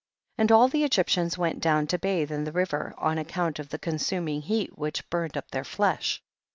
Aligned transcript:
16. 0.39 0.43
And 0.43 0.51
all 0.51 0.67
the 0.67 0.83
Egyptians 0.83 1.37
went 1.37 1.59
down 1.59 1.85
to 1.85 1.99
bathe 1.99 2.31
in 2.31 2.43
the 2.43 2.51
river, 2.51 2.95
on 2.97 3.19
account 3.19 3.59
of 3.59 3.69
the 3.69 3.77
consuming 3.77 4.41
heat 4.41 4.75
which 4.75 5.07
burned 5.11 5.37
up 5.37 5.51
their 5.51 5.63
flesh. 5.63 6.23